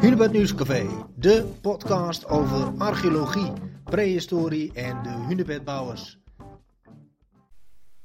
[0.00, 3.52] Hunebed Nieuwscafé, de podcast over archeologie,
[3.84, 6.18] prehistorie en de hunebedbouwers.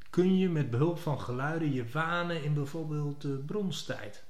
[0.09, 4.23] Kun je met behulp van geluiden je wanen in bijvoorbeeld de bronstijd?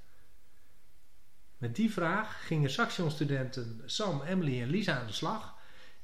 [1.57, 5.55] Met die vraag gingen Saxion-studenten Sam, Emily en Lisa aan de slag.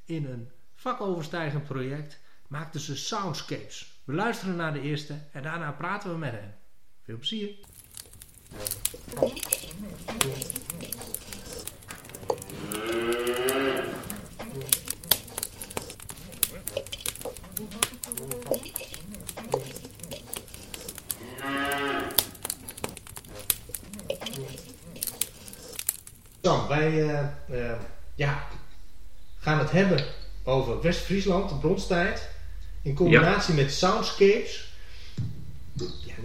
[0.05, 4.01] In een vakoverstijgend project maakten ze soundscapes.
[4.05, 6.55] We luisteren naar de eerste en daarna praten we met hen.
[7.01, 7.55] Veel plezier!
[26.41, 27.19] Sam, wij uh,
[27.51, 27.71] uh,
[28.15, 28.43] ja,
[29.39, 30.05] gaan het hebben
[30.43, 32.29] over West-Friesland, de bronstijd,
[32.81, 34.74] in combinatie met soundscapes.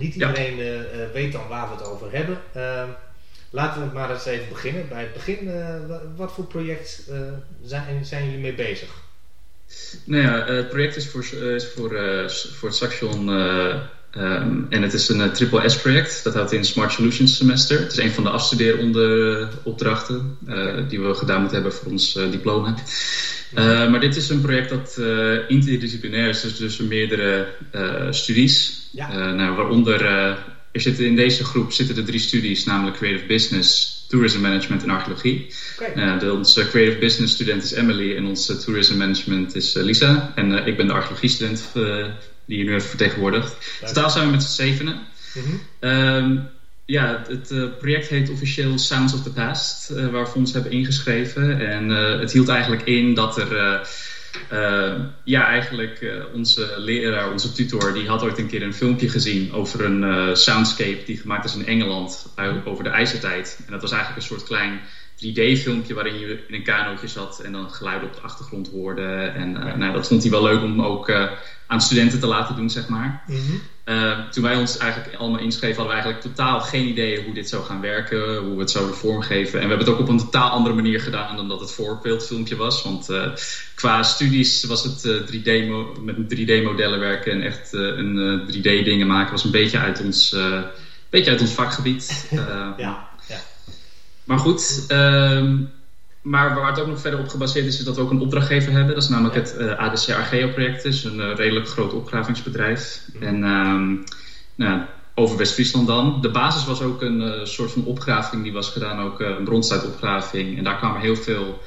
[0.00, 0.64] Niet iedereen ja.
[0.64, 0.80] uh,
[1.12, 2.38] weet dan waar we het over hebben.
[2.52, 2.88] Ehm,
[3.50, 4.88] laten we maar eens even beginnen.
[4.88, 5.50] Bij het begin,
[6.16, 7.02] wat voor project
[7.62, 8.88] zijn, zijn jullie mee bezig?
[10.04, 11.88] Nou ja, het project is voor, is voor,
[12.30, 13.28] voor het Saxion
[14.16, 17.78] Um, en het is een triple S project, dat houdt in Smart Solutions semester.
[17.78, 22.30] Het is een van de afstudeeronderopdrachten uh, die we gedaan moeten hebben voor ons uh,
[22.30, 22.74] diploma.
[23.88, 24.98] maar dit is een project dat
[25.48, 27.46] interdisciplinair is, dus, dus meerdere
[28.10, 28.79] studies.
[28.90, 29.32] Ja.
[29.32, 30.04] nou, waaronder,
[30.72, 34.90] er zitten in deze groep zitten de drie studies, namelijk Creative Business, Tourism Management en
[34.90, 35.46] Archeologie.
[35.78, 36.18] Okay.
[36.18, 40.32] de, onze Creative Business student is Emily en onze Tourism Management is Lisa.
[40.34, 41.70] En ik ben de archeologie student
[42.44, 43.78] die je nu heeft vertegenwoordigd.
[43.84, 44.94] Totaal zijn we met z'n zevenen.
[45.34, 45.90] Mm -hmm.
[45.90, 46.48] um,
[46.90, 50.72] ja, het uh, project heet officieel Sounds of the Past, uh, waar we ons hebben
[50.72, 51.68] ingeschreven.
[51.68, 53.80] En uh, het hield eigenlijk in dat er,
[55.24, 59.84] ja, eigenlijk onze leraar, onze tutor, die had ooit een keer een filmpje gezien over
[59.84, 62.26] een soundscape die gemaakt is in Engeland,
[62.64, 63.62] over de ijzertijd.
[63.66, 64.80] En dat was eigenlijk een soort klein
[65.20, 69.32] 3D-filmpje waarin je in een kanootje zat en dan geluiden op de achtergrond hoorde.
[69.34, 71.30] En uh, nou, dat vond hij wel leuk om ook uh,
[71.66, 73.22] aan studenten te laten doen, zeg maar.
[73.26, 73.60] Mm -hmm.
[73.94, 77.48] uh, toen wij ons eigenlijk allemaal inschreven, hadden we eigenlijk totaal geen idee hoe dit
[77.48, 79.60] zou gaan werken, hoe we het zouden vormgeven.
[79.60, 82.56] En we hebben het ook op een totaal andere manier gedaan dan dat het voorbeeldfilmpje
[82.56, 82.82] was.
[82.82, 83.08] Want
[83.74, 85.50] qua studies was het 3D
[86.02, 90.36] met 3D-modellen werken en echt een 3D-dingen maken was een beetje uit ons,
[91.10, 92.28] beetje uit ons vakgebied.
[92.76, 93.09] ja.
[94.30, 95.70] Maar goed, um,
[96.22, 98.72] maar waar het ook nog verder op gebaseerd is, is dat we ook een opdrachtgever
[98.72, 98.94] hebben.
[98.94, 100.84] Dat is namelijk het uh, ADC Argeo-project.
[100.84, 103.00] Is een uh, redelijk groot opgravingsbedrijf.
[103.12, 103.22] Mm.
[103.22, 104.04] En um,
[104.54, 104.80] nou,
[105.14, 106.20] over West-Friesland dan.
[106.20, 110.58] De basis was ook een uh, soort van opgraving die was gedaan, ook een bronstijdopgraving.
[110.58, 111.62] En daar kwamen heel veel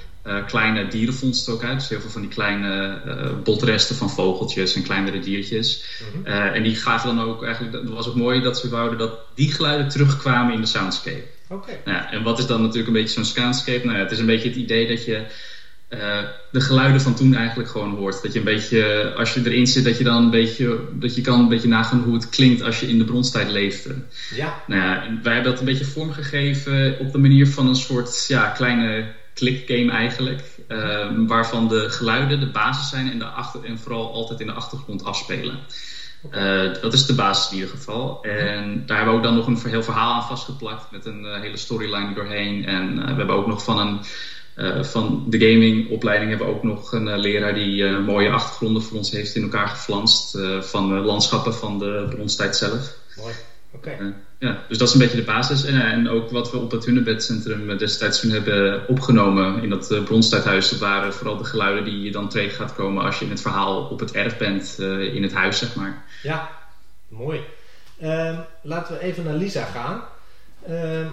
[0.48, 1.80] kleine dierenvondsten ook uit.
[1.80, 3.02] Dus heel veel van die kleine
[3.44, 5.86] botresten van vogeltjes en kleinere diertjes.
[6.00, 6.34] Mm -hmm.
[6.34, 9.52] en die gaven dan ook eigenlijk, dat was ook mooi dat ze wouden dat die
[9.52, 11.33] geluiden terugkwamen in de soundscape.
[11.54, 11.80] Okay.
[11.86, 13.86] Nou, en wat is dan natuurlijk een beetje zo'n soundscape?
[13.86, 15.26] Nou, het is een beetje het idee dat je
[15.90, 16.20] uh,
[16.52, 18.22] de geluiden van toen eigenlijk gewoon hoort.
[18.22, 21.22] Dat je een beetje, als je erin zit, dat je dan een beetje, dat je
[21.22, 23.96] kan een beetje nagaan hoe het klinkt als je in de bronstijd leefde.
[24.36, 24.64] Ja.
[24.68, 28.48] Nou ja, wij hebben dat een beetje vormgegeven op de manier van een soort ja,
[28.48, 30.42] kleine clickgame eigenlijk.
[30.68, 34.54] Uh, waarvan de geluiden de basis zijn en, de achter, en vooral altijd in de
[34.54, 35.60] achtergrond afspelen.
[36.32, 38.24] Uh, dat is de basis in ieder geval.
[38.24, 41.42] En daar hebben we ook dan nog een heel verhaal aan vastgeplakt met een uh,
[41.42, 42.66] hele storyline doorheen.
[42.66, 44.00] En uh, we hebben ook nog van een
[44.86, 49.36] van de gamingopleiding hebben we ook nog een leraar die mooie achtergronden voor ons heeft
[49.36, 52.96] in elkaar geflanst van landschappen van de bronstijd zelf.
[53.16, 53.34] Mooi.
[53.76, 53.90] Oké.
[53.90, 54.14] Okay.
[54.40, 55.66] ja, dus dat is een beetje de basis.
[55.66, 60.04] En, en ook wat we op het Hunebedcentrum destijds toen hebben opgenomen in dat uh,
[60.04, 63.32] bronstijdhuis, dat waren vooral de geluiden die je dan tegen gaat komen als je in
[63.32, 66.04] het verhaal op het erf bent, uh, in het huis, zeg maar.
[66.24, 66.50] Ja,
[67.08, 67.40] mooi.
[68.02, 70.04] Uh, laten we even naar Lisa gaan.
[70.68, 71.08] Ehm,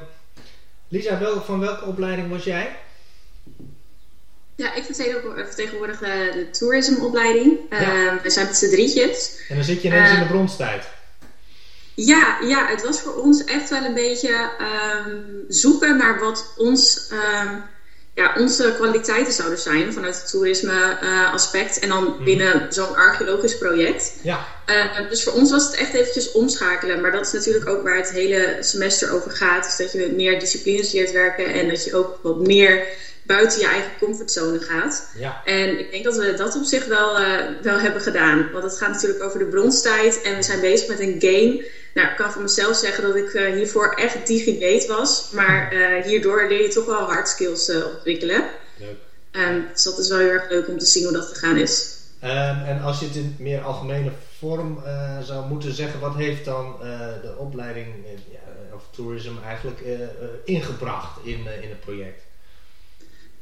[0.89, 2.77] Lisa, wel, van welke opleiding was jij?
[4.55, 7.59] Ja, ik vertegenwoordig de toerismeopleiding.
[7.71, 8.19] Ja.
[8.23, 9.45] we zijn met z'n drietjes.
[9.49, 10.89] En dan zit je ineens in de bronstijd.
[12.07, 14.51] Ja, ja, het was voor ons echt wel een beetje
[15.07, 17.63] um, zoeken naar wat ons, um,
[18.15, 22.25] ja, onze kwaliteiten zouden zijn vanuit het toerisme uh, aspect en dan mm.
[22.25, 24.13] binnen zo'n archeologisch project.
[24.23, 24.47] Ja.
[24.67, 27.97] Uh, dus voor ons was het echt eventjes omschakelen, maar dat is natuurlijk ook waar
[27.97, 29.65] het hele semester over gaat.
[29.65, 32.87] Dus dat je met meer disciplines leert werken en dat je ook wat meer
[33.37, 35.11] buiten je eigen comfortzone gaat.
[35.19, 35.43] Ja.
[35.45, 38.51] En ik denk dat we dat op zich wel, uh, wel hebben gedaan.
[38.53, 42.09] Want het gaat natuurlijk over de bronstijd en we zijn bezig met een game nou,
[42.09, 45.31] ik kan van mezelf zeggen dat ik uh, hiervoor echt digibate was.
[45.33, 48.45] Maar uh, hierdoor leer je toch wel hard skills ontwikkelen.
[48.79, 48.97] Leuk.
[49.33, 51.99] Um, dus dat is wel heel erg leuk om te zien hoe dat gegaan is.
[52.25, 54.83] Um, en als je het in meer algemene vorm
[55.23, 56.77] zou moeten zeggen, wat heeft dan
[57.23, 57.87] de opleiding,
[58.75, 59.81] of of tourism eigenlijk
[60.45, 62.23] ingebracht in, in het project?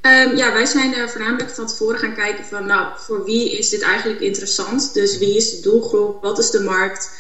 [0.03, 3.69] Um, ja, wij zijn er voornamelijk van tevoren gaan kijken van, nou, voor wie is
[3.69, 4.95] dit eigenlijk interessant?
[4.95, 6.23] Dus wie is de doelgroep?
[6.23, 7.11] Wat is de markt?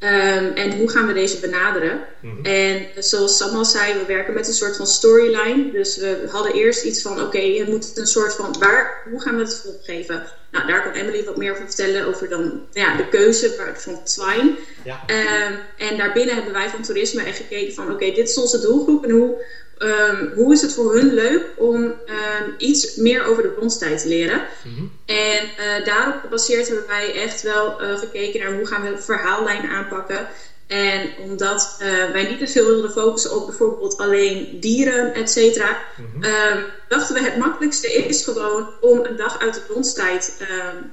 [0.00, 2.00] Um, en hoe gaan we deze benaderen?
[2.20, 5.70] Mm En zoals Sam al zei, we werken met een soort van storyline.
[5.72, 9.36] Dus we hadden eerst iets van: oké, je moet een soort van waar, hoe gaan
[9.36, 10.22] we het vormgeven?
[10.50, 14.54] Nou, daar kan Emily wat meer over vertellen over dan ja, de keuze van Twine.
[14.84, 15.00] Ja.
[15.46, 19.04] Um, en daarbinnen hebben wij van toerisme echt gekeken van: oké, dit is onze doelgroep
[19.04, 19.42] en hoe
[19.78, 24.08] um, hoe is het voor hun leuk om um, iets meer over de bronstijd te
[24.08, 24.42] leren.
[24.64, 24.84] Mhm.
[25.06, 28.98] En uh, daarop gebaseerd hebben wij echt wel uh, gekeken naar hoe gaan we de
[28.98, 30.28] verhaallijn aanpakken.
[30.66, 35.78] En omdat uh, wij niet te veel wilden focussen op bijvoorbeeld alleen dieren, et cetera,
[35.96, 36.64] mm -hmm.
[36.88, 40.42] dachten we het makkelijkste is gewoon om een dag uit de bronstijd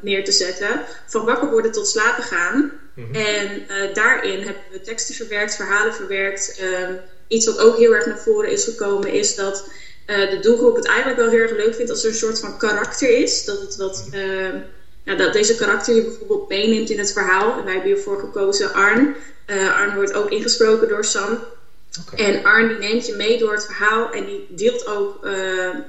[0.01, 0.81] neer te zetten.
[1.05, 2.71] Van wakker worden tot slapen gaan.
[2.93, 3.15] Mm -hmm.
[3.15, 6.61] En daarin hebben we teksten verwerkt, verhalen verwerkt
[7.27, 9.69] iets wat ook heel erg naar voren is gekomen, is dat
[10.07, 12.57] uh, de doelgroep het eigenlijk wel heel erg leuk vindt als er een soort van
[12.57, 13.45] karakter is.
[13.45, 17.57] Dat, het wat, uh, dat deze karakter je bijvoorbeeld meeneemt in het verhaal.
[17.57, 19.15] En wij hebben hiervoor gekozen Arn.
[19.47, 21.39] Uh, Arn wordt ook ingesproken door Sam.
[22.01, 22.25] Okay.
[22.25, 25.27] En Arn die neemt je mee door het verhaal en die deelt ook,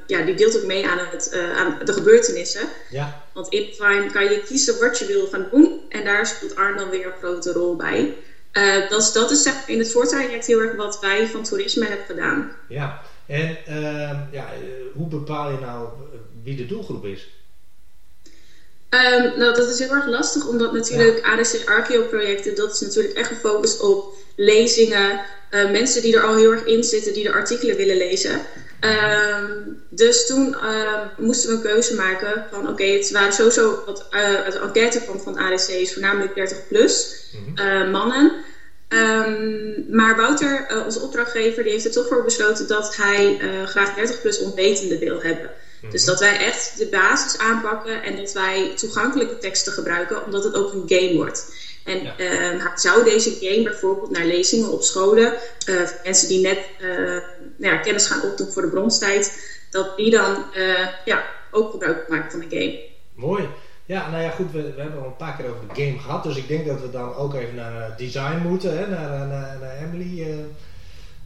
[0.06, 2.68] ja, die deelt ook mee aan, het, aan de gebeurtenissen.
[2.90, 3.22] Ja.
[3.32, 6.76] Want in Fine kan je kiezen wat je wil gaan doen en daar speelt Arn
[6.76, 8.14] dan weer een grote rol bij.
[8.56, 12.06] Uh, dat, dat is zeg, in het voortraject heel erg wat wij van toerisme hebben
[12.06, 12.52] gedaan.
[12.68, 14.46] Ja, en uh, ja,
[14.94, 15.88] hoe bepaal je nou
[16.42, 17.28] wie de doelgroep is?
[18.90, 21.32] Um, nou, dat is heel erg lastig, omdat natuurlijk ja.
[21.32, 25.20] ADC Archeo-projecten, dat is natuurlijk echt gefocust op lezingen,
[25.50, 28.40] uh, mensen die er al heel erg in zitten, die de artikelen willen lezen.
[28.80, 33.82] Um, dus toen uh, moesten we een keuze maken van oké, okay, het waren sowieso
[33.84, 38.32] wat uh, de enquête kwam van ADC is voornamelijk 30 plus mm mannen.
[38.88, 43.94] Um, maar Wouter, uh, onze opdrachtgever, die heeft er toch voor besloten dat hij graag
[43.94, 45.50] 30 plus onwetende wil hebben.
[45.80, 45.90] Mhm.
[45.90, 50.54] Dus dat wij echt de basis aanpakken en dat wij toegankelijke teksten gebruiken, omdat het
[50.54, 51.46] ook een game wordt.
[51.86, 52.52] En ja.
[52.52, 55.32] uh, zou deze game bijvoorbeeld naar lezingen op scholen,
[55.68, 56.58] uh, mensen die net
[57.56, 60.44] nou ja, kennis gaan opdoen voor de bronstijd, dat die dan
[61.04, 62.80] ja, ook gebruik maken van een game.
[63.14, 63.48] Mooi.
[63.86, 66.22] Ja, nou ja, goed, we, we hebben al een paar keer over de game gehad,
[66.22, 69.76] dus ik denk dat we dan ook even naar design moeten, hè, naar, naar, naar
[69.82, 70.20] Emily.
[70.20, 70.36] Uh,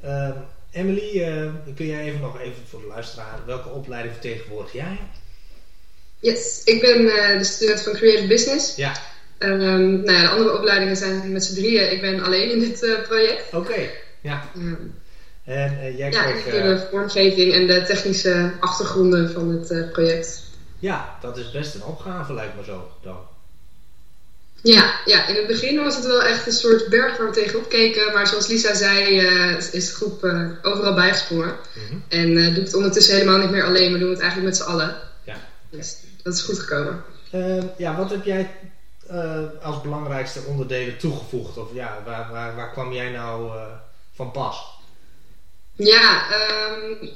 [0.05, 0.29] uh,
[0.71, 4.99] Emily, uh, kun jij even nog even voor de luisteraar, welke opleiding vertegenwoordig jij?
[6.19, 7.05] Yes, ik ben
[7.39, 8.77] de student van Creative Business.
[8.77, 8.93] Ja.
[9.43, 11.93] Um, nou ja, de andere opleidingen zijn met z'n drieën.
[11.93, 13.47] Ik ben alleen in dit project.
[13.47, 13.91] Oké, okay.
[14.21, 14.51] ja.
[14.57, 14.95] Um,
[15.45, 20.43] en jij ja, ik de vormgeving en de technische achtergronden van het project.
[20.79, 23.17] Ja, dat is best een opgave, lijkt me zo dan.
[24.63, 27.69] Ja, ja, in het begin was het wel echt een soort berg waar we tegenop
[27.69, 28.13] keken.
[28.13, 29.17] Maar zoals Lisa zei,
[29.57, 30.25] is de groep
[30.63, 31.57] overal bijgesprongen.
[31.91, 34.59] Mm En uh, doet het ondertussen helemaal niet meer alleen, maar doen het eigenlijk met
[34.59, 34.97] z'n allen.
[35.25, 35.37] Ja.
[35.71, 37.03] Dus dat is goed gekomen.
[37.31, 38.51] Ehm, ja, wat heb jij
[39.63, 41.57] als belangrijkste onderdelen toegevoegd?
[41.57, 43.51] Of ja, waar, waar, waar kwam jij nou
[44.15, 44.79] van pas?
[45.75, 47.11] Ja, um,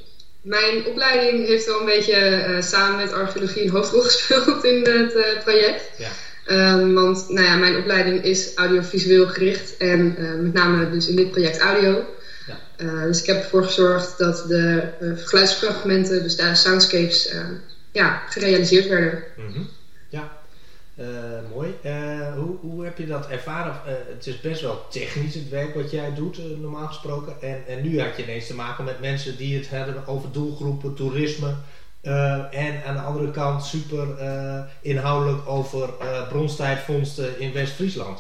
[0.44, 5.14] mijn opleiding heeft wel een beetje uh, samen met archeologie een hoofdrol gespeeld in het
[5.14, 5.82] uh, project.
[5.98, 6.10] Ja.
[6.46, 11.16] Um, want nou ja, mijn opleiding is audiovisueel gericht en uh, met name dus in
[11.16, 12.04] dit project audio.
[12.46, 13.06] Ja.
[13.06, 17.34] dus ik heb ervoor gezorgd dat de geluidsfragmenten, dus de soundscapes,
[17.92, 19.24] ja, gerealiseerd werden.
[19.36, 19.68] Mm -hmm.
[20.98, 21.06] Uh,
[21.54, 21.74] mooi.
[21.84, 23.72] Uh, hoe, hoe heb je dat ervaren?
[23.86, 27.34] Uh, het is best wel technisch het werk wat jij doet, normaal gesproken.
[27.40, 30.94] En, en nu had je ineens te maken met mensen die het hebben over doelgroepen,
[30.94, 31.54] toerisme.
[32.50, 34.06] en aan de andere kant super
[34.80, 35.90] inhoudelijk over
[36.28, 38.18] bronstijdvondsten in West-Friesland.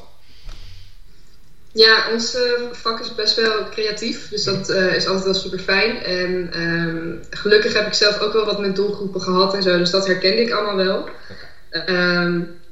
[1.72, 2.36] Ja, ons
[2.72, 6.02] vak is best wel creatief, dus dat is altijd wel super fijn.
[6.02, 9.90] En ehm, gelukkig heb ik zelf ook wel wat met doelgroepen gehad en zo, dus
[9.90, 10.98] dat herkende ik allemaal wel.
[11.00, 11.52] Okay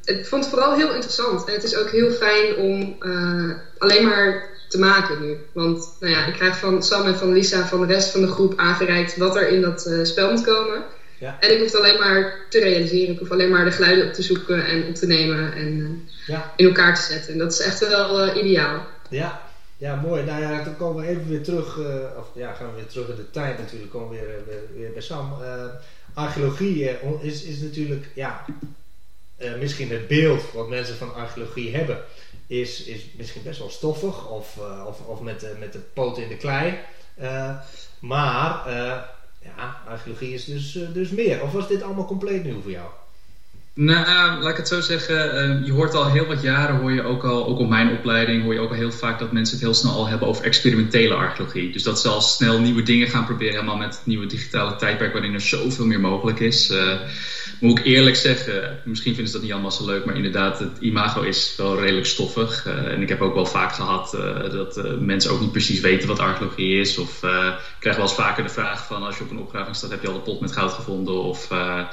[0.05, 1.45] ik vond het vooral heel interessant.
[1.45, 5.37] En het is ook heel fijn om uh, alleen maar te maken nu.
[5.53, 8.27] Want nou ja, ik krijg van Sam en van Lisa van de rest van de
[8.27, 10.83] groep aangereikt wat er in dat uh, spel moet komen.
[11.19, 11.37] Ja.
[11.41, 13.13] En ik hoef het alleen maar te realiseren.
[13.13, 15.89] Ik hoef alleen maar de geluiden op te zoeken en op te nemen en uh,
[16.27, 16.53] ja.
[16.57, 17.33] in elkaar te zetten.
[17.33, 18.87] En dat is echt wel ideaal.
[19.09, 19.41] Ja.
[19.77, 20.23] ja, mooi.
[20.23, 21.79] Nou ja, dan komen we even weer terug.
[22.19, 23.91] of ja, gaan we weer terug in de tijd natuurlijk.
[23.91, 25.33] Komen we weer, weer, weer bij Sam.
[26.15, 26.91] archeologie
[27.21, 28.45] is, is natuurlijk ja,
[29.43, 31.99] uh, misschien het beeld wat mensen van archeologie hebben,
[32.47, 36.23] is, is misschien best wel stoffig of, uh, of, of met, uh, met de poten
[36.23, 36.79] in de klei.
[37.99, 38.63] maar
[39.57, 41.43] ja, archeologie is dus, dus meer.
[41.43, 42.87] Of was dit allemaal compleet nieuw voor jou?
[43.75, 45.33] Nou, laat ik het zo zeggen.
[45.33, 48.43] Ehm, je hoort al heel wat jaren, hoor je ook al, ook op mijn opleiding,
[48.43, 51.15] hoor je ook al heel vaak dat mensen het heel snel al hebben over experimentele
[51.15, 51.73] archeologie.
[51.73, 55.13] Dus dat ze al snel nieuwe dingen gaan proberen, helemaal met het nieuwe digitale tijdperk
[55.13, 56.73] waarin er zoveel meer mogelijk is.
[57.62, 60.78] Moet ik eerlijk zeggen, misschien vinden ze dat niet allemaal zo leuk, maar inderdaad, het
[60.81, 62.66] imago is wel redelijk stoffig.
[62.66, 66.09] Uh, en ik heb ook wel vaak gehad uh, dat mensen ook niet precies weten
[66.09, 66.99] wat archeologie is.
[66.99, 69.90] Of ik krijg wel eens vaker de vraag van als je op een opgraving staat,
[69.90, 71.23] heb je al een pot met goud gevonden?
[71.23, 71.88] Of ja.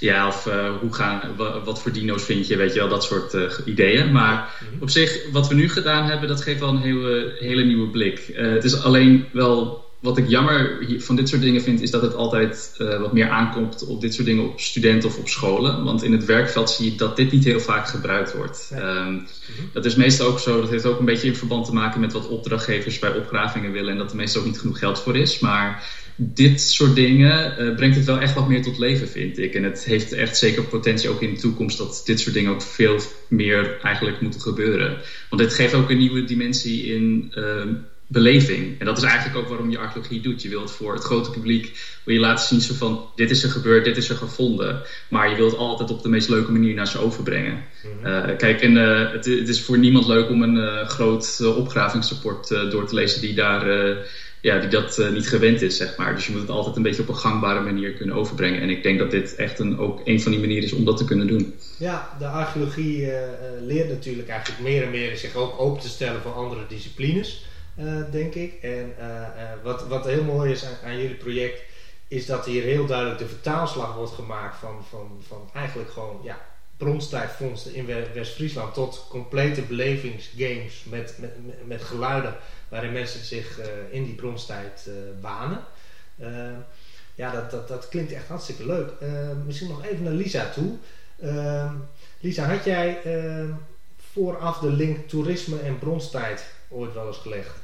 [0.00, 0.26] ja.
[0.26, 0.44] of
[0.80, 1.20] hoe gaan,
[1.64, 4.12] wat voor dino's vind je, weet je wel, dat soort ideeën.
[4.12, 4.82] Maar mhm.
[4.82, 8.32] op zich, wat we nu gedaan hebben, dat geeft wel een hele, hele nieuwe blik.
[8.34, 12.14] het is alleen wel wat ik jammer van dit soort dingen vind, is dat het
[12.14, 15.84] altijd uh, wat meer aankomt op dit soort dingen op studenten of op scholen.
[15.84, 18.70] Want in het werkveld zie je dat dit niet heel vaak gebruikt wordt.
[18.74, 19.24] Um, mm
[19.72, 22.12] Dat is meestal ook zo, dat heeft ook een beetje in verband te maken met
[22.12, 25.38] wat opdrachtgevers bij opgravingen willen en dat er meestal ook niet genoeg geld voor is.
[25.38, 29.54] Maar dit soort dingen uh, brengt het wel echt wat meer tot leven, vind ik.
[29.54, 32.62] En het heeft echt zeker potentie ook in de toekomst dat dit soort dingen ook
[32.62, 34.98] veel meer eigenlijk moeten gebeuren.
[35.30, 37.32] Want dit geeft ook een nieuwe dimensie in.
[37.34, 37.64] Uh,
[38.12, 38.78] beleving.
[38.78, 40.42] En dat is eigenlijk ook waarom je archeologie doet.
[40.42, 41.72] Je wilt voor het grote publiek
[42.04, 44.82] wil je laten zien zo van dit is er gebeurd, dit is er gevonden.
[45.08, 47.64] Maar je wilt altijd op de meest leuke manier naar ze overbrengen.
[47.82, 48.06] Mhm.
[48.06, 52.48] Eh, kijk, en uh, het, het, is voor niemand leuk om een uh, groot opgravingsrapport
[52.48, 53.96] door te lezen die daar
[54.40, 56.14] ja, die dat niet gewend is, zeg maar.
[56.14, 58.60] Dus je moet het altijd een beetje op een gangbare manier kunnen overbrengen.
[58.60, 60.96] En ik denk dat dit echt een, ook een van die manieren is om dat
[60.96, 61.54] te kunnen doen.
[61.78, 63.08] Ja, de archeologie
[63.60, 67.44] leert natuurlijk eigenlijk meer en meer zich ook open te stellen voor andere disciplines.
[67.74, 68.62] Eh, denk ik.
[68.62, 71.62] En eh, eh, wat, wat heel mooi is aan, aan, jullie project,
[72.08, 76.38] is dat hier heel duidelijk de vertaalslag wordt gemaakt van, van, van eigenlijk gewoon ja,
[76.76, 81.32] bronstijdvondsten in West-Friesland tot complete belevingsgames met, met,
[81.66, 82.36] met geluiden
[82.68, 83.60] waarin mensen zich
[83.90, 85.64] in die bronstijd banen.
[87.14, 88.92] ja, dat, dat, dat klinkt echt hartstikke leuk.
[89.46, 90.76] misschien nog even naar Lisa toe.
[92.20, 92.98] Lisa, had jij
[94.12, 97.61] vooraf de link toerisme en bronstijd ooit wel eens gelegd?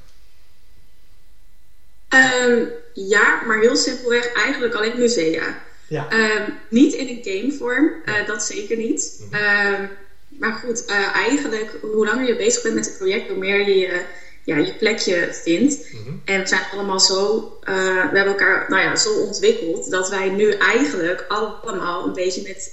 [2.15, 5.57] Um, ja, maar heel simpelweg eigenlijk alleen musea.
[5.87, 6.07] Ja.
[6.37, 9.13] Um, niet in een gamevorm, uh, dat zeker niet.
[9.21, 9.91] Um,
[10.29, 13.77] maar goed, uh, eigenlijk hoe langer je bezig bent met het project, hoe meer je
[13.79, 14.03] je,
[14.45, 15.79] ja, je plekje vindt.
[15.93, 16.21] Mm -hmm.
[16.25, 17.75] En we zijn allemaal zo, uh,
[18.11, 22.71] we hebben elkaar nou ja, zo ontwikkeld dat wij nu eigenlijk allemaal een beetje met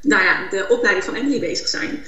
[0.00, 2.04] nou ja, de opleiding van Emily bezig zijn.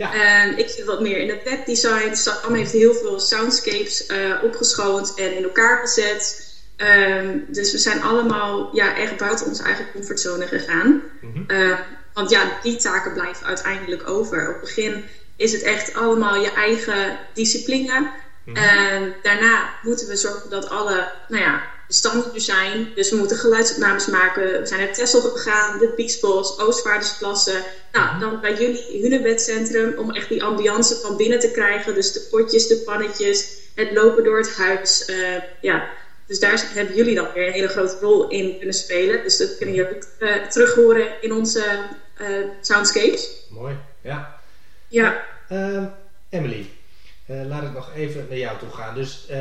[0.00, 0.14] Ja.
[0.14, 2.14] En ik zit wat meer in het webdesign.
[2.14, 6.48] Sam heeft heel veel soundscapes uh, opgeschoond en in elkaar gezet.
[6.76, 11.02] Um, dus we zijn allemaal ja, echt buiten onze eigen comfortzone gegaan.
[11.20, 11.44] Mm -hmm.
[11.48, 11.78] uh,
[12.12, 14.48] want ja, die taken blijven uiteindelijk over.
[14.48, 15.04] Op het begin
[15.36, 17.98] is het echt allemaal je eigen discipline.
[17.98, 18.08] Mm
[18.44, 18.56] -hmm.
[18.56, 22.88] En daarna moeten we zorgen dat alle nou ja, standaard zijn.
[22.94, 24.60] Dus we moeten geluidsopnames maken.
[24.60, 27.64] We zijn naar Texel gegaan, de Pieksbos, Oostvaardersplassen.
[27.92, 31.94] Nou, dan bij jullie Hunebedcentrum om echt die ambiance van binnen te krijgen.
[31.94, 35.08] Dus de potjes, de pannetjes, het lopen door het huis.
[35.08, 35.88] Uh, ja.
[36.26, 39.22] Dus daar hebben jullie dan weer een hele grote rol in kunnen spelen.
[39.22, 41.78] Dus dat kunnen jullie uh, terug horen in onze
[42.20, 42.28] uh,
[42.60, 43.30] soundscapes.
[43.48, 44.40] Mooi, ja.
[44.88, 45.24] Ja.
[45.48, 45.84] Ehm,
[46.28, 46.70] Emily,
[47.30, 48.94] uh, laat ik nog even naar jou toe gaan.
[48.94, 49.36] Dus uh,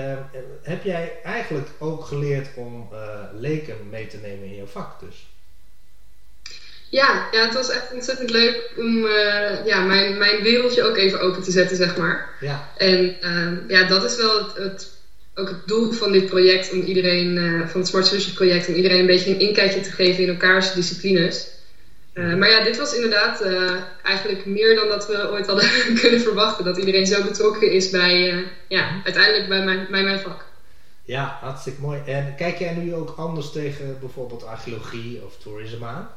[0.62, 3.00] heb jij eigenlijk ook geleerd om uh,
[3.34, 5.27] leken mee te nemen in jouw vak dus?
[6.89, 9.08] Ja, ja, het was echt ontzettend leuk om
[9.65, 12.29] ja, mijn, mijn wereldje ook even open te zetten, zeg maar.
[12.39, 12.69] Ja.
[12.77, 14.89] En ehm, ja, dat is wel het, het,
[15.36, 19.00] ook het doel van dit project, om iedereen, van het Smart Solutions project, om iedereen
[19.00, 21.48] een beetje een inkijkje te geven in elkaars disciplines.
[22.20, 23.72] Uh, maar ja, dit was inderdaad uh,
[24.04, 25.70] eigenlijk meer dan dat we ooit hadden
[26.02, 26.66] kunnen verwachten.
[26.66, 30.46] Dat iedereen zo betrokken is bij, uh, ja, uiteindelijk bij mijn, bij mijn vak.
[31.06, 32.02] Ja, hartstikke mooi.
[32.06, 36.10] En kijk jij nu ook anders tegen bijvoorbeeld archeologie of toerisme aan?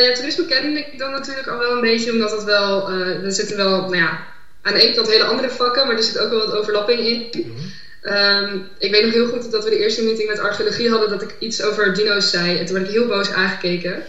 [0.00, 3.56] ja, toerisme ken ik dan natuurlijk al wel een beetje, omdat het wel, er zitten
[3.56, 4.26] wel, nou ja,
[4.62, 7.46] aan de ene kant hele andere vakken, maar er zit ook wel wat overlapping in.
[7.46, 7.72] Mm
[8.04, 11.22] Um, ik weet nog heel goed dat we de eerste meeting met archeologie hadden dat
[11.22, 12.58] ik iets over dino's zei.
[12.58, 14.02] En toen werd ik heel boos aangekeken.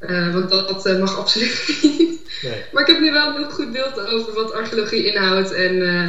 [0.00, 2.20] Uh, want dat, dat uh, mag absoluut niet.
[2.42, 2.64] Nee.
[2.72, 5.52] Maar ik heb nu wel een heel goed beeld over wat archeologie inhoudt.
[5.52, 6.08] En uh,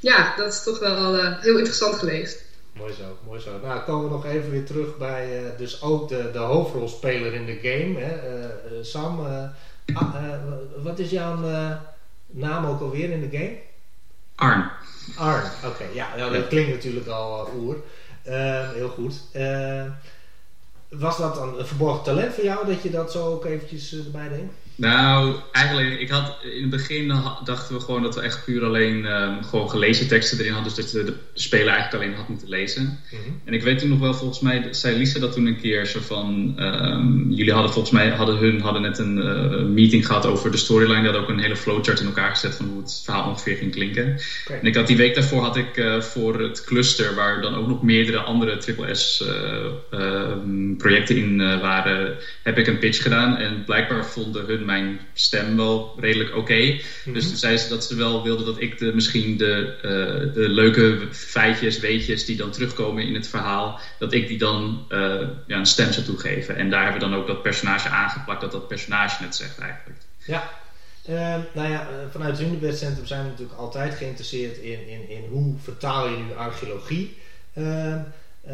[0.00, 2.44] ja, dat is toch wel heel interessant geweest.
[2.72, 3.58] Mooi zo, mooi zo.
[3.62, 7.58] Nou, komen we nog even weer terug bij dus ook de, de hoofdrolspeler in de
[7.62, 7.98] game.
[7.98, 8.14] Hè?
[8.84, 9.26] Sam,
[9.94, 10.14] ah,
[10.82, 11.38] wat is jouw
[12.26, 13.56] naam ook alweer in de game?
[14.34, 14.70] Arn.
[15.16, 15.84] Arn, oké.
[15.92, 17.76] ja, nou, dat klinkt natuurlijk al uh, oer.
[18.28, 19.14] Uh, heel goed.
[19.36, 19.84] Uh,
[20.88, 24.28] was dat dan een verborgen talent voor jou dat je dat zo ook eventjes erbij
[24.28, 24.50] deed?
[24.76, 27.08] Nou, eigenlijk, ik had, in het begin
[27.44, 30.74] dachten we gewoon dat we echt puur alleen um, gewoon gelezen teksten erin hadden.
[30.74, 32.98] Dus dat de, de speler eigenlijk alleen had moeten lezen.
[33.10, 33.20] Mhm.
[33.44, 36.00] En ik weet toen nog wel, volgens mij zei Lisa dat toen een keer zo
[36.00, 36.54] van...
[36.58, 40.56] Um, jullie hadden volgens mij, hadden hun hadden net een uh, meeting gehad over de
[40.56, 41.00] storyline.
[41.00, 43.72] Die hadden ook een hele flowchart in elkaar gezet van hoe het verhaal ongeveer ging
[43.72, 44.20] klinken.
[44.44, 44.58] Okay.
[44.60, 47.68] En ik had die week daarvoor had ik uh, voor het cluster, waar dan ook
[47.68, 49.24] nog meerdere andere triple S
[49.92, 53.36] uh, um, projecten in waren, heb ik een pitch gedaan.
[53.36, 56.78] En blijkbaar vonden hun mijn stem wel redelijk oké.
[57.04, 57.12] Mhm.
[57.12, 60.48] Dus toen zei ze dat ze wel wilden dat ik de, misschien de, uh, de
[60.48, 64.98] leuke feitjes, weetjes die dan terugkomen in het verhaal, dat ik die dan uh,
[65.46, 66.56] ja, een stem zou toegeven.
[66.56, 69.98] En daar hebben we dan ook dat personage aangeplakt, dat dat personage het zegt eigenlijk.
[70.26, 70.50] Ja,
[71.08, 75.24] uh, nou ja, vanuit het Unibed Centrum zijn we natuurlijk altijd geïnteresseerd in, in, in
[75.30, 77.16] hoe vertaal je nu archeologie.
[78.46, 78.52] Uh,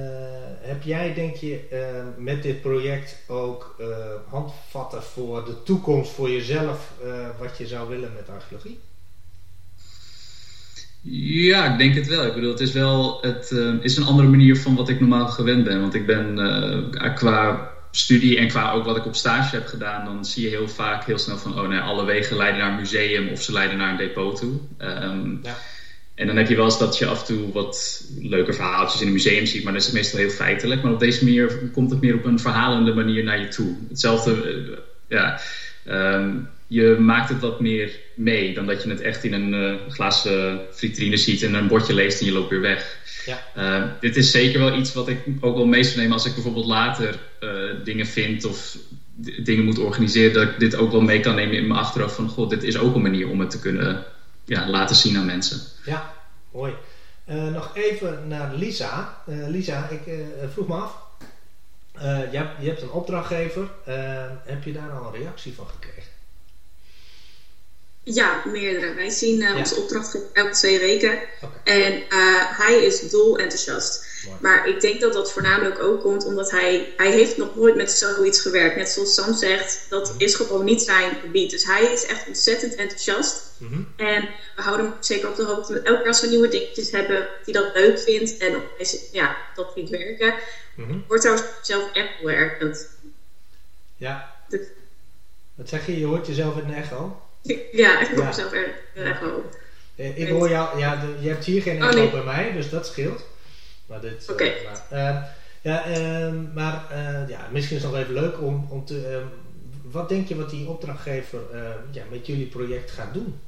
[0.61, 1.79] heb jij, denk je, uh,
[2.25, 3.87] met dit project ook uh,
[4.27, 6.93] handvatten voor de toekomst voor jezelf,
[7.39, 8.79] wat je zou willen met archeologie?
[11.43, 12.27] Ja, ik denk het wel.
[12.27, 15.65] Ik bedoel, het is wel het is een andere manier van wat ik normaal gewend
[15.65, 15.81] ben.
[15.81, 16.35] Want ik ben
[17.15, 20.69] qua studie en qua ook wat ik op stage heb gedaan, dan zie je heel
[20.69, 23.79] vaak heel snel van, oh nee, alle wegen leiden naar een museum of ze leiden
[23.79, 24.61] naar een depot toe.
[24.79, 25.57] Um, ja.
[26.19, 29.07] En dan heb je wel eens dat je af en toe wat leuke verhaaltjes in
[29.07, 30.83] een museum ziet, maar dat is meestal heel feitelijk.
[30.83, 33.77] Maar op deze manier komt het meer op een verhalende manier naar je toe.
[33.89, 34.77] Hetzelfde, uh,
[35.09, 35.41] ja.
[35.89, 39.75] Um, je maakt het wat meer mee dan dat je het echt in een uh,
[39.89, 42.97] glazen vitrine ziet en een bordje leest en je loopt weer weg.
[43.27, 43.43] Ja.
[43.57, 46.35] Uh, dit is zeker wel iets wat ik ook wel mee zou nemen als ik
[46.35, 47.51] bijvoorbeeld later uh,
[47.85, 48.77] dingen vind of
[49.43, 52.29] dingen moet organiseren, dat ik dit ook wel mee kan nemen in mijn achterhoofd van,
[52.29, 54.05] god, dit is ook een manier om het te kunnen
[54.49, 55.61] ja, laten zien aan mensen.
[55.85, 56.15] Ja,
[56.51, 56.75] mooi.
[57.29, 59.23] Uh, nog even naar Lisa.
[59.29, 61.07] Uh, Lisa, ik uh, vroeg me af.
[62.01, 63.71] Je hebt, je, hebt, een opdrachtgever.
[64.45, 66.13] heb je daar al een reactie van gekregen?
[68.03, 68.95] Ja, meerdere.
[68.95, 69.57] Wij zien ja.
[69.57, 71.19] onze opdrachtgever elke twee weken.
[71.43, 71.83] Okay.
[71.83, 72.03] En
[72.57, 74.08] hij is dol enthousiast.
[74.41, 77.91] Maar ik denk dat dat voornamelijk ook komt omdat hij, hij heeft nog nooit met
[77.91, 78.77] zoiets gewerkt.
[78.77, 80.21] Net zoals Sam zegt, dat mhm.
[80.21, 81.51] is gewoon niet zijn gebied.
[81.51, 83.43] Dus hij is echt ontzettend enthousiast.
[83.59, 83.81] Mhm.
[83.97, 85.81] En we houden hem zeker op de hoogte.
[85.81, 88.63] Elke keer als we nieuwe dingetjes hebben die dat leuk vindt en
[89.13, 90.35] ja, dat vindt werken,
[90.75, 92.59] mm wordt trouwens zelf echt heel erg.
[92.59, 92.89] Dat,
[93.97, 94.35] ja.
[95.55, 95.99] Wat zeg je?
[95.99, 97.21] Je hoort jezelf in een echo?
[97.73, 99.45] Ja, ik hoor mezelf in een echo.
[99.97, 102.53] Eh, ik hoor jou, ja, de, je hebt hier geen oh, echo oh, bij mij,
[102.53, 103.25] dus dat scheelt.
[103.89, 104.27] Maar dit.
[104.29, 104.33] Oké.
[104.33, 104.57] Okay.
[104.93, 105.17] Uh, uh,
[105.61, 109.07] ja, uh, maar eh, ja, misschien is het nog even leuk om, om te.
[109.07, 109.27] Ehm,
[109.83, 111.41] wat denk je wat die opdrachtgever
[111.91, 113.41] ja, met jullie project gaat doen?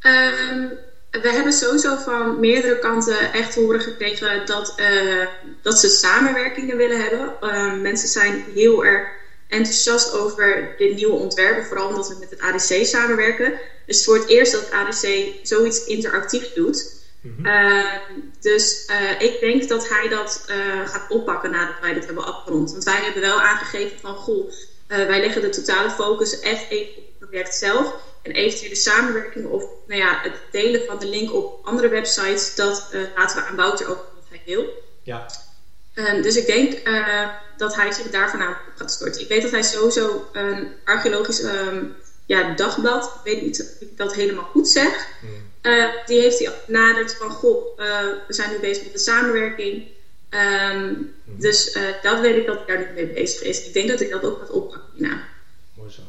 [0.00, 0.78] Um,
[1.10, 4.74] we hebben sowieso van meerdere kanten echt horen gekregen dat,
[5.62, 7.32] dat ze samenwerkingen willen hebben.
[7.40, 9.08] Ehm, mensen zijn heel erg
[9.48, 13.52] enthousiast over dit nieuwe ontwerpen, vooral omdat we met het ADC samenwerken.
[13.84, 16.99] Dus voor het eerst dat het ADC zoiets interactief doet.
[17.20, 17.98] Mm
[18.40, 22.70] dus uh, ik denk dat hij dat uh, gaat oppakken nadat wij dit hebben afgerond.
[22.70, 24.50] Want wij hebben wel aangegeven van, goh,
[24.86, 27.92] wij leggen de totale focus echt even op het project zelf.
[28.22, 32.86] En eventuele samenwerking of nou ja, het delen van de link op andere websites, dat
[33.14, 34.68] laten we aan Wouter ook wat hij wil.
[35.02, 35.26] Ja.
[35.94, 36.82] Uh, dus ik denk
[37.56, 39.20] dat hij zich daarvan aan gaat storten.
[39.20, 41.94] Ik weet dat hij sowieso een archeologisch um,
[42.26, 45.49] ja, dagblad, ik weet niet of ik dat helemaal goed zeg, mm.
[45.62, 47.86] Uh, die heeft hij benaderd van, goh, uh,
[48.26, 49.82] we zijn nu bezig met de samenwerking.
[50.30, 53.66] Um, dus uh, dat weet ik dat hij daar nu mee bezig is.
[53.66, 55.22] Ik denk dat ik dat ook wat oppakken hierna.
[55.74, 56.02] Mooi zo.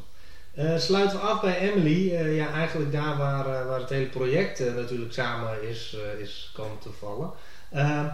[0.78, 2.14] sluiten we af bij Emily.
[2.36, 7.32] ja, eigenlijk daar waar, waar het hele project natuurlijk samen is, is komen te vallen.
[7.72, 8.08] Ehm,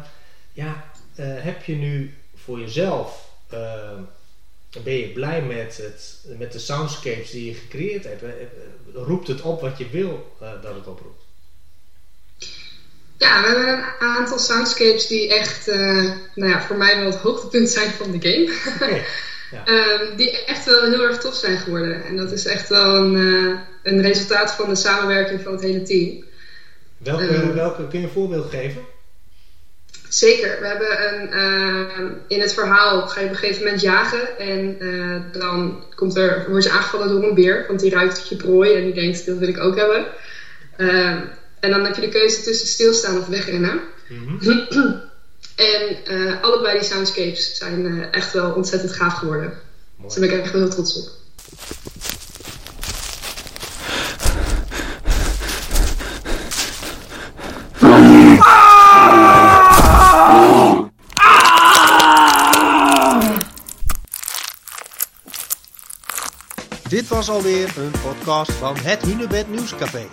[0.53, 4.01] ja, heb je nu voor jezelf ehm,
[4.83, 8.23] ben je blij met, het, met de soundscapes die je gecreëerd hebt?
[8.93, 11.26] Roept het op wat je wil dat het oproept?
[13.17, 17.15] Ja, we hebben een aantal soundscapes die echt, uh, nou ja, voor mij wel het
[17.15, 18.75] hoogtepunt zijn van de game.
[18.75, 19.03] Okay.
[19.51, 19.67] Ja.
[19.67, 22.03] um, die echt wel heel erg tof zijn geworden.
[22.03, 25.81] En dat is echt wel een, uh, een resultaat van de samenwerking van het hele
[25.81, 26.23] team.
[26.97, 28.81] Welke, um, welke kun je een voorbeeld geven?
[30.09, 30.59] Zeker.
[30.59, 34.77] We hebben een, uh, in het verhaal ga je op een gegeven moment jagen en
[35.31, 38.83] dan komt er, word je aangevallen door een beer, want die ruikt je prooi en
[38.83, 40.05] die denkt dat wil ik ook hebben.
[41.67, 43.79] En dan heb je de keuze tussen stilstaan of wegrennen.
[44.07, 44.39] Mm
[45.55, 49.53] en eh, allebei die soundscapes zijn eh, echt wel ontzettend gaaf geworden.
[49.95, 50.09] Mooi.
[50.09, 51.09] Daar ben ik echt wel heel trots op.
[66.89, 70.07] Dit was alweer een podcast van het Hunebed Nieuwscafé.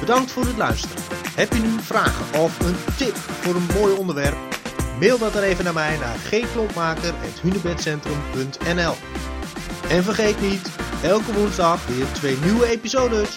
[0.00, 0.96] Bedankt voor het luisteren.
[1.34, 4.36] Heb je nu vragen of een tip voor een mooi onderwerp?
[4.98, 8.94] Mail dat er even naar mij naar gklompmaker.hunebedcentrum.nl
[9.88, 10.70] En vergeet niet,
[11.02, 13.36] elke woensdag weer twee nieuwe episodes.